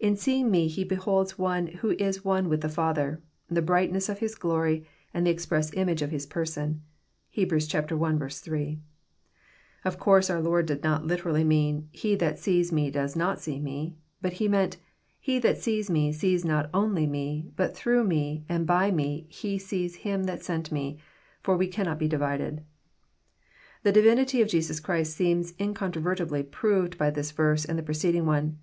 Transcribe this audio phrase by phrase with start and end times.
[0.00, 4.20] In seeing Me he beholds one who is one with the Father, the brightness of
[4.20, 6.80] His glory, and the express image of His Person."
[7.36, 7.52] (Heb.
[7.52, 8.24] i.
[8.24, 8.78] 8.)
[9.84, 13.42] Of course our Lord did not literally mean, *' He that sees Me does not
[13.42, 17.76] see Me." But He meant, '* He that sees Me sees not only Me, but
[17.76, 20.98] through Me and by Me he sees Him that sent Me,
[21.42, 22.62] for we cannot be divided."
[23.82, 28.56] The divinity of Jesus Christ seems incontrovertibly proved by this verse and the preceding one.